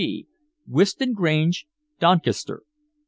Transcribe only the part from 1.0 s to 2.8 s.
Grange, Doncaster.'"